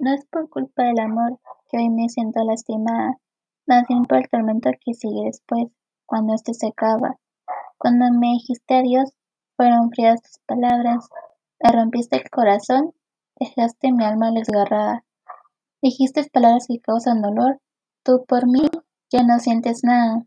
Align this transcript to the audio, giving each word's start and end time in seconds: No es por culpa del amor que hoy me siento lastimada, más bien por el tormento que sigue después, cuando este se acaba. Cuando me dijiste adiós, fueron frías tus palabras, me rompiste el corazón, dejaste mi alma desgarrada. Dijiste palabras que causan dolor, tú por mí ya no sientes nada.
No 0.00 0.14
es 0.14 0.24
por 0.24 0.48
culpa 0.48 0.84
del 0.84 0.98
amor 0.98 1.38
que 1.68 1.76
hoy 1.76 1.90
me 1.90 2.08
siento 2.08 2.42
lastimada, 2.42 3.18
más 3.66 3.86
bien 3.86 4.04
por 4.06 4.16
el 4.16 4.30
tormento 4.30 4.70
que 4.80 4.94
sigue 4.94 5.26
después, 5.26 5.66
cuando 6.06 6.32
este 6.32 6.54
se 6.54 6.68
acaba. 6.68 7.18
Cuando 7.76 8.06
me 8.10 8.28
dijiste 8.28 8.76
adiós, 8.76 9.12
fueron 9.58 9.90
frías 9.90 10.22
tus 10.22 10.38
palabras, 10.46 11.06
me 11.62 11.70
rompiste 11.70 12.16
el 12.16 12.30
corazón, 12.30 12.94
dejaste 13.38 13.92
mi 13.92 14.02
alma 14.02 14.30
desgarrada. 14.30 15.04
Dijiste 15.82 16.24
palabras 16.32 16.64
que 16.66 16.80
causan 16.80 17.20
dolor, 17.20 17.60
tú 18.02 18.24
por 18.26 18.46
mí 18.46 18.70
ya 19.12 19.22
no 19.22 19.38
sientes 19.38 19.84
nada. 19.84 20.24